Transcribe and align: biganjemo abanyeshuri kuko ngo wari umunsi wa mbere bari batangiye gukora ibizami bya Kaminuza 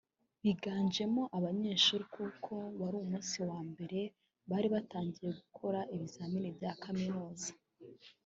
biganjemo 0.43 1.21
abanyeshuri 1.37 2.03
kuko 2.15 2.51
ngo 2.69 2.81
wari 2.85 2.97
umunsi 3.03 3.37
wa 3.49 3.59
mbere 3.69 3.99
bari 4.49 4.67
batangiye 4.75 5.29
gukora 5.39 5.79
ibizami 5.93 6.39
bya 6.57 6.71
Kaminuza 6.83 7.49